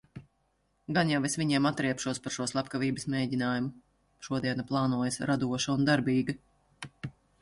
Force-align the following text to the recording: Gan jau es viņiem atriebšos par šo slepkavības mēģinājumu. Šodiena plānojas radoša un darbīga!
Gan 0.97 1.09
jau 1.13 1.19
es 1.29 1.35
viņiem 1.41 1.67
atriebšos 1.69 2.21
par 2.23 2.35
šo 2.37 2.47
slepkavības 2.53 3.05
mēģinājumu. 3.15 3.71
Šodiena 4.29 4.67
plānojas 4.73 5.21
radoša 5.33 5.77
un 5.79 5.87
darbīga! 5.91 6.41